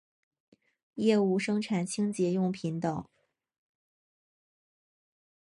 [0.95, 3.05] 业务生产清洁用品等。